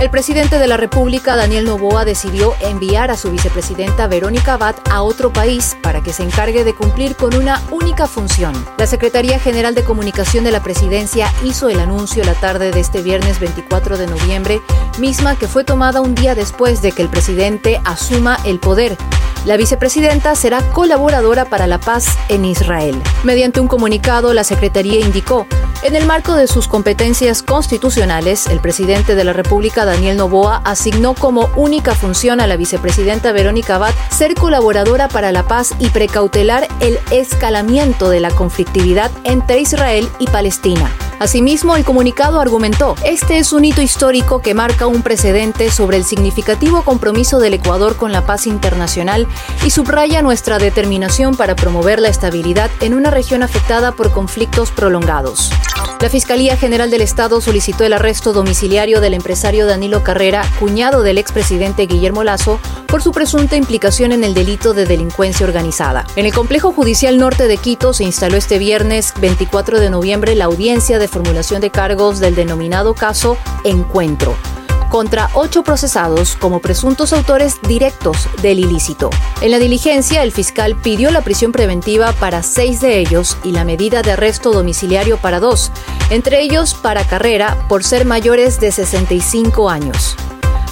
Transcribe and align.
El 0.00 0.10
presidente 0.10 0.58
de 0.58 0.66
la 0.66 0.76
República, 0.76 1.36
Daniel 1.36 1.64
Novoa, 1.64 2.04
decidió 2.04 2.54
enviar 2.60 3.12
a 3.12 3.16
su 3.16 3.30
vicepresidenta 3.30 4.08
Verónica 4.08 4.54
Abad 4.54 4.74
a 4.90 5.02
otro 5.02 5.32
país 5.32 5.76
para 5.82 6.02
que 6.02 6.12
se 6.12 6.24
encargue 6.24 6.64
de 6.64 6.74
cumplir 6.74 7.14
con 7.14 7.34
una 7.34 7.62
única 7.70 8.08
función. 8.08 8.52
La 8.76 8.88
Secretaría 8.88 9.38
General 9.38 9.74
de 9.74 9.84
Comunicación 9.84 10.42
de 10.42 10.50
la 10.50 10.62
Presidencia 10.62 11.32
hizo 11.44 11.68
el 11.68 11.78
anuncio 11.78 12.24
la 12.24 12.34
tarde 12.34 12.72
de 12.72 12.80
este 12.80 13.02
viernes 13.02 13.38
24 13.38 13.96
de 13.96 14.08
noviembre, 14.08 14.60
misma 14.98 15.36
que 15.38 15.46
fue 15.46 15.62
tomada 15.62 16.00
un 16.00 16.14
día 16.16 16.34
después 16.34 16.82
de 16.82 16.90
que 16.90 17.02
el 17.02 17.08
presidente 17.08 17.80
asuma 17.84 18.38
el 18.44 18.58
poder. 18.58 18.96
La 19.46 19.56
vicepresidenta 19.58 20.34
será 20.34 20.62
colaboradora 20.72 21.44
para 21.44 21.66
la 21.66 21.78
paz 21.78 22.18
en 22.28 22.46
Israel. 22.46 23.00
Mediante 23.22 23.60
un 23.60 23.68
comunicado, 23.68 24.32
la 24.32 24.42
Secretaría 24.42 25.00
indicó, 25.00 25.46
en 25.84 25.94
el 25.94 26.06
marco 26.06 26.34
de 26.34 26.46
sus 26.46 26.66
competencias 26.66 27.42
constitucionales, 27.42 28.46
el 28.46 28.58
presidente 28.58 29.14
de 29.14 29.22
la 29.22 29.34
República, 29.34 29.84
Daniel 29.84 30.16
Novoa, 30.16 30.62
asignó 30.64 31.14
como 31.14 31.50
única 31.56 31.94
función 31.94 32.40
a 32.40 32.46
la 32.46 32.56
vicepresidenta 32.56 33.32
Verónica 33.32 33.74
Abad 33.74 33.92
ser 34.10 34.34
colaboradora 34.34 35.08
para 35.08 35.30
la 35.30 35.46
paz 35.46 35.74
y 35.78 35.90
precautelar 35.90 36.68
el 36.80 36.98
escalamiento 37.10 38.08
de 38.08 38.20
la 38.20 38.30
conflictividad 38.30 39.10
entre 39.24 39.60
Israel 39.60 40.08
y 40.18 40.26
Palestina. 40.26 40.90
Asimismo, 41.20 41.76
el 41.76 41.84
comunicado 41.84 42.40
argumentó, 42.40 42.96
este 43.04 43.38
es 43.38 43.52
un 43.52 43.64
hito 43.64 43.82
histórico 43.82 44.40
que 44.40 44.54
marca 44.54 44.86
un 44.86 45.02
precedente 45.02 45.70
sobre 45.70 45.98
el 45.98 46.04
significativo 46.04 46.82
compromiso 46.82 47.38
del 47.38 47.54
Ecuador 47.54 47.96
con 47.96 48.10
la 48.10 48.26
paz 48.26 48.46
internacional 48.46 49.28
y 49.64 49.70
subraya 49.70 50.22
nuestra 50.22 50.58
determinación 50.58 51.36
para 51.36 51.54
promover 51.54 52.00
la 52.00 52.08
estabilidad 52.08 52.70
en 52.80 52.94
una 52.94 53.10
región 53.10 53.42
afectada 53.42 53.92
por 53.92 54.12
conflictos 54.12 54.70
prolongados. 54.70 55.50
La 56.00 56.10
Fiscalía 56.10 56.56
General 56.56 56.90
del 56.90 57.00
Estado 57.00 57.40
solicitó 57.40 57.84
el 57.84 57.92
arresto 57.92 58.32
domiciliario 58.32 59.00
del 59.00 59.14
empresario 59.14 59.66
Danilo 59.66 60.02
Carrera, 60.04 60.44
cuñado 60.58 61.02
del 61.02 61.18
expresidente 61.18 61.86
Guillermo 61.86 62.24
Lazo, 62.24 62.60
por 62.86 63.02
su 63.02 63.12
presunta 63.12 63.56
implicación 63.56 64.12
en 64.12 64.22
el 64.22 64.34
delito 64.34 64.74
de 64.74 64.86
delincuencia 64.86 65.46
organizada. 65.46 66.04
En 66.16 66.26
el 66.26 66.32
Complejo 66.32 66.72
Judicial 66.72 67.18
Norte 67.18 67.48
de 67.48 67.56
Quito 67.56 67.92
se 67.94 68.04
instaló 68.04 68.36
este 68.36 68.58
viernes 68.58 69.14
24 69.20 69.80
de 69.80 69.90
noviembre 69.90 70.34
la 70.34 70.44
audiencia 70.44 70.98
de 70.98 71.08
formulación 71.08 71.60
de 71.60 71.70
cargos 71.70 72.20
del 72.20 72.34
denominado 72.34 72.94
caso 72.94 73.38
Encuentro 73.64 74.36
contra 74.94 75.28
ocho 75.34 75.64
procesados 75.64 76.36
como 76.36 76.60
presuntos 76.60 77.12
autores 77.12 77.58
directos 77.66 78.28
del 78.42 78.60
ilícito. 78.60 79.10
En 79.40 79.50
la 79.50 79.58
diligencia, 79.58 80.22
el 80.22 80.30
fiscal 80.30 80.76
pidió 80.76 81.10
la 81.10 81.22
prisión 81.22 81.50
preventiva 81.50 82.12
para 82.12 82.44
seis 82.44 82.80
de 82.80 83.00
ellos 83.00 83.36
y 83.42 83.50
la 83.50 83.64
medida 83.64 84.02
de 84.02 84.12
arresto 84.12 84.52
domiciliario 84.52 85.16
para 85.16 85.40
dos, 85.40 85.72
entre 86.10 86.42
ellos 86.42 86.74
para 86.74 87.02
Carrera 87.02 87.58
por 87.68 87.82
ser 87.82 88.04
mayores 88.04 88.60
de 88.60 88.70
65 88.70 89.68
años. 89.68 90.14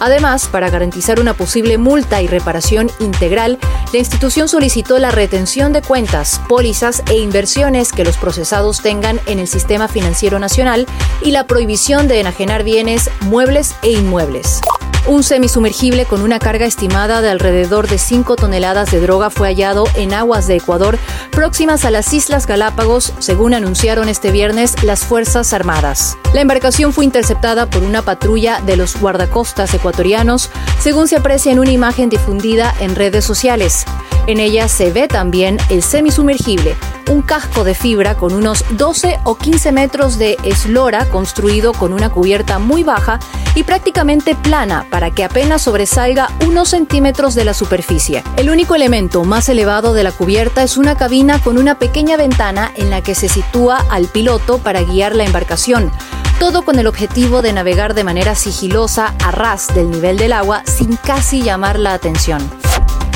Además, 0.00 0.48
para 0.48 0.70
garantizar 0.70 1.20
una 1.20 1.34
posible 1.34 1.78
multa 1.78 2.22
y 2.22 2.26
reparación 2.26 2.90
integral, 2.98 3.58
la 3.92 3.98
institución 3.98 4.48
solicitó 4.48 4.98
la 4.98 5.10
retención 5.10 5.72
de 5.72 5.82
cuentas, 5.82 6.40
pólizas 6.48 7.02
e 7.10 7.18
inversiones 7.18 7.92
que 7.92 8.04
los 8.04 8.16
procesados 8.16 8.80
tengan 8.80 9.20
en 9.26 9.38
el 9.38 9.46
sistema 9.46 9.88
financiero 9.88 10.38
nacional 10.38 10.86
y 11.22 11.30
la 11.30 11.46
prohibición 11.46 12.08
de 12.08 12.20
enajenar 12.20 12.64
bienes, 12.64 13.10
muebles 13.20 13.74
e 13.82 13.92
inmuebles. 13.92 14.60
Un 15.06 15.22
semisumergible 15.22 16.04
con 16.04 16.20
una 16.20 16.38
carga 16.38 16.66
estimada 16.66 17.22
de 17.22 17.30
alrededor 17.30 17.88
de 17.88 17.98
5 17.98 18.36
toneladas 18.36 18.90
de 18.90 19.00
droga 19.00 19.30
fue 19.30 19.48
hallado 19.48 19.84
en 19.94 20.12
aguas 20.12 20.46
de 20.46 20.56
Ecuador 20.56 20.98
próximas 21.30 21.84
a 21.84 21.90
las 21.90 22.12
Islas 22.12 22.46
Galápagos, 22.46 23.14
según 23.18 23.54
anunciaron 23.54 24.08
este 24.08 24.30
viernes 24.30 24.82
las 24.82 25.04
Fuerzas 25.04 25.52
Armadas. 25.52 26.18
La 26.34 26.42
embarcación 26.42 26.92
fue 26.92 27.04
interceptada 27.04 27.68
por 27.68 27.82
una 27.82 28.02
patrulla 28.02 28.60
de 28.60 28.76
los 28.76 29.00
guardacostas 29.00 29.72
ecuatorianos, 29.72 30.50
según 30.78 31.08
se 31.08 31.16
aprecia 31.16 31.50
en 31.50 31.58
una 31.58 31.70
imagen 31.70 32.10
difundida 32.10 32.74
en 32.78 32.94
redes 32.94 33.24
sociales. 33.24 33.86
En 34.26 34.38
ella 34.38 34.68
se 34.68 34.92
ve 34.92 35.08
también 35.08 35.58
el 35.70 35.82
semisumergible, 35.82 36.76
un 37.10 37.22
casco 37.22 37.64
de 37.64 37.74
fibra 37.74 38.16
con 38.16 38.32
unos 38.32 38.64
12 38.70 39.18
o 39.24 39.36
15 39.36 39.72
metros 39.72 40.18
de 40.18 40.36
eslora 40.44 41.06
construido 41.06 41.72
con 41.72 41.92
una 41.92 42.10
cubierta 42.10 42.58
muy 42.58 42.84
baja 42.84 43.18
y 43.54 43.64
prácticamente 43.64 44.34
plana 44.34 44.86
para 44.90 45.10
que 45.10 45.24
apenas 45.24 45.62
sobresalga 45.62 46.30
unos 46.46 46.68
centímetros 46.68 47.34
de 47.34 47.44
la 47.44 47.54
superficie. 47.54 48.22
El 48.36 48.50
único 48.50 48.74
elemento 48.74 49.24
más 49.24 49.48
elevado 49.48 49.92
de 49.92 50.04
la 50.04 50.12
cubierta 50.12 50.62
es 50.62 50.76
una 50.76 50.96
cabina 50.96 51.40
con 51.40 51.58
una 51.58 51.78
pequeña 51.78 52.16
ventana 52.16 52.72
en 52.76 52.90
la 52.90 53.02
que 53.02 53.14
se 53.14 53.28
sitúa 53.28 53.84
al 53.90 54.06
piloto 54.06 54.58
para 54.58 54.82
guiar 54.82 55.16
la 55.16 55.24
embarcación 55.24 55.90
todo 56.38 56.62
con 56.62 56.78
el 56.78 56.86
objetivo 56.86 57.42
de 57.42 57.52
navegar 57.52 57.92
de 57.92 58.02
manera 58.02 58.34
sigilosa 58.34 59.14
a 59.22 59.30
ras 59.30 59.74
del 59.74 59.90
nivel 59.90 60.16
del 60.16 60.32
agua 60.32 60.62
sin 60.64 60.96
casi 60.96 61.42
llamar 61.42 61.78
la 61.78 61.92
atención. 61.92 62.40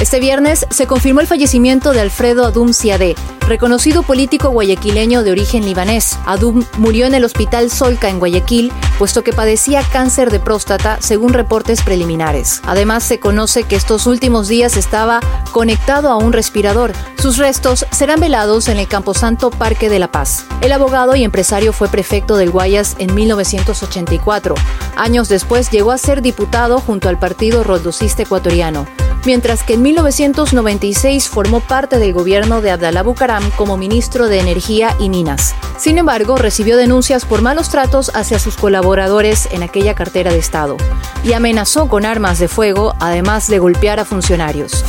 Este 0.00 0.18
viernes 0.18 0.66
se 0.70 0.86
confirmó 0.86 1.20
el 1.20 1.28
fallecimiento 1.28 1.92
de 1.92 2.00
Alfredo 2.00 2.44
Adum 2.44 2.72
Siadé, 2.72 3.14
reconocido 3.46 4.02
político 4.02 4.50
guayaquileño 4.50 5.22
de 5.22 5.30
origen 5.30 5.64
libanés. 5.64 6.18
Adum 6.26 6.64
murió 6.78 7.06
en 7.06 7.14
el 7.14 7.24
Hospital 7.24 7.70
Solca 7.70 8.08
en 8.08 8.18
Guayaquil, 8.18 8.72
puesto 8.98 9.22
que 9.22 9.32
padecía 9.32 9.82
cáncer 9.84 10.30
de 10.30 10.40
próstata, 10.40 10.98
según 11.00 11.32
reportes 11.32 11.80
preliminares. 11.82 12.60
Además, 12.64 13.04
se 13.04 13.20
conoce 13.20 13.62
que 13.62 13.76
estos 13.76 14.08
últimos 14.08 14.48
días 14.48 14.76
estaba 14.76 15.20
conectado 15.52 16.10
a 16.10 16.16
un 16.16 16.32
respirador. 16.32 16.92
Sus 17.16 17.38
restos 17.38 17.86
serán 17.92 18.18
velados 18.18 18.68
en 18.68 18.78
el 18.78 18.88
Camposanto 18.88 19.50
Parque 19.50 19.88
de 19.88 20.00
la 20.00 20.10
Paz. 20.10 20.44
El 20.60 20.72
abogado 20.72 21.14
y 21.14 21.22
empresario 21.22 21.72
fue 21.72 21.88
prefecto 21.88 22.36
del 22.36 22.50
Guayas 22.50 22.96
en 22.98 23.14
1984. 23.14 24.56
Años 24.96 25.28
después 25.28 25.70
llegó 25.70 25.92
a 25.92 25.98
ser 25.98 26.20
diputado 26.20 26.80
junto 26.80 27.08
al 27.08 27.18
Partido 27.18 27.62
Roldosista 27.62 28.24
Ecuatoriano 28.24 28.86
mientras 29.24 29.62
que 29.62 29.74
en 29.74 29.82
1996 29.82 31.28
formó 31.28 31.60
parte 31.60 31.98
del 31.98 32.12
gobierno 32.12 32.60
de 32.60 32.70
Abdalá 32.70 33.02
Bucaram 33.02 33.50
como 33.52 33.76
ministro 33.76 34.26
de 34.28 34.40
Energía 34.40 34.96
y 34.98 35.08
Minas. 35.08 35.54
Sin 35.78 35.98
embargo, 35.98 36.36
recibió 36.36 36.76
denuncias 36.76 37.24
por 37.24 37.42
malos 37.42 37.68
tratos 37.68 38.10
hacia 38.14 38.38
sus 38.38 38.56
colaboradores 38.56 39.48
en 39.52 39.62
aquella 39.62 39.94
cartera 39.94 40.32
de 40.32 40.38
Estado 40.38 40.76
y 41.24 41.32
amenazó 41.32 41.88
con 41.88 42.04
armas 42.04 42.38
de 42.38 42.48
fuego, 42.48 42.94
además 43.00 43.48
de 43.48 43.58
golpear 43.58 44.00
a 44.00 44.04
funcionarios. 44.04 44.84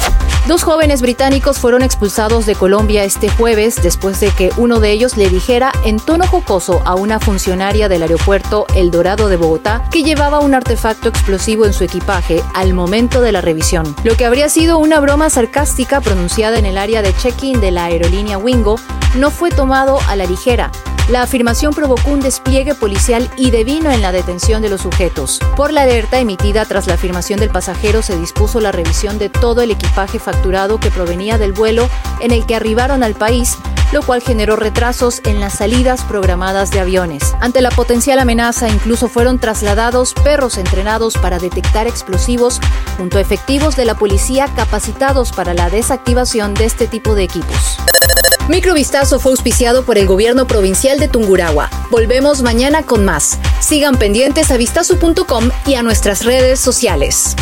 Dos 0.47 0.61
jóvenes 0.61 1.01
británicos 1.01 1.57
fueron 1.57 1.81
expulsados 1.81 2.45
de 2.45 2.53
Colombia 2.53 3.03
este 3.03 3.29
jueves 3.29 3.81
después 3.81 4.19
de 4.19 4.29
que 4.29 4.51
uno 4.57 4.79
de 4.79 4.91
ellos 4.91 5.17
le 5.17 5.27
dijera 5.27 5.71
en 5.83 5.97
tono 5.97 6.27
jocoso 6.27 6.83
a 6.85 6.93
una 6.93 7.19
funcionaria 7.19 7.89
del 7.89 8.03
aeropuerto 8.03 8.67
El 8.75 8.91
Dorado 8.91 9.27
de 9.27 9.37
Bogotá 9.37 9.89
que 9.91 10.03
llevaba 10.03 10.41
un 10.41 10.53
artefacto 10.53 11.09
explosivo 11.09 11.65
en 11.65 11.73
su 11.73 11.83
equipaje 11.83 12.43
al 12.53 12.75
momento 12.75 13.21
de 13.21 13.31
la 13.31 13.41
revisión, 13.41 13.95
lo 14.03 14.15
que 14.17 14.25
habría 14.25 14.47
sido 14.47 14.77
una 14.77 14.99
broma 14.99 15.31
sarcástica 15.31 15.99
pronunciada 15.99 16.59
en 16.59 16.67
el 16.67 16.77
área 16.77 17.01
de 17.01 17.15
check-in 17.15 17.59
de 17.59 17.71
la 17.71 17.85
aerolínea 17.85 18.37
Wingo 18.37 18.75
no 19.15 19.31
fue 19.31 19.49
tomado 19.49 19.97
a 20.07 20.15
la 20.15 20.27
ligera, 20.27 20.71
la 21.09 21.21
afirmación 21.21 21.73
provocó 21.73 22.11
un 22.11 22.19
despliegue 22.19 22.73
policial 22.75 23.29
y 23.37 23.51
devino 23.51 23.91
en 23.91 24.01
la 24.01 24.11
detención 24.11 24.61
de 24.61 24.69
los 24.69 24.81
sujetos. 24.81 25.39
Por 25.55 25.71
la 25.71 25.83
alerta 25.83 26.19
emitida 26.19 26.65
tras 26.65 26.87
la 26.87 26.95
afirmación 26.95 27.39
del 27.39 27.49
pasajero 27.49 28.01
se 28.01 28.17
dispuso 28.17 28.59
la 28.59 28.71
revisión 28.71 29.19
de 29.19 29.29
todo 29.29 29.61
el 29.61 29.71
equipaje 29.71 30.19
facturado 30.19 30.79
que 30.79 30.91
provenía 30.91 31.37
del 31.37 31.53
vuelo 31.53 31.89
en 32.19 32.31
el 32.31 32.45
que 32.45 32.55
arribaron 32.55 33.03
al 33.03 33.13
país 33.13 33.57
lo 33.91 34.01
cual 34.01 34.21
generó 34.21 34.55
retrasos 34.55 35.21
en 35.25 35.39
las 35.39 35.53
salidas 35.53 36.03
programadas 36.03 36.71
de 36.71 36.79
aviones. 36.79 37.35
Ante 37.39 37.61
la 37.61 37.69
potencial 37.69 38.19
amenaza, 38.19 38.67
incluso 38.67 39.07
fueron 39.07 39.39
trasladados 39.39 40.13
perros 40.13 40.57
entrenados 40.57 41.17
para 41.17 41.39
detectar 41.39 41.87
explosivos 41.87 42.59
junto 42.97 43.17
a 43.17 43.21
efectivos 43.21 43.75
de 43.75 43.85
la 43.85 43.95
policía 43.95 44.47
capacitados 44.55 45.31
para 45.31 45.53
la 45.53 45.69
desactivación 45.69 46.55
de 46.55 46.65
este 46.65 46.87
tipo 46.87 47.15
de 47.15 47.23
equipos. 47.23 47.77
Microvistazo 48.47 49.19
fue 49.19 49.31
auspiciado 49.31 49.85
por 49.85 49.97
el 49.97 50.05
gobierno 50.05 50.45
provincial 50.45 50.99
de 50.99 51.07
Tungurahua. 51.07 51.69
Volvemos 51.89 52.43
mañana 52.43 52.83
con 52.83 53.03
más. 53.03 53.39
Sigan 53.59 53.97
pendientes 53.97 54.51
a 54.51 54.57
vistazo.com 54.57 55.49
y 55.65 55.73
a 55.73 55.81
nuestras 55.81 56.23
redes 56.25 56.59
sociales. 56.59 57.35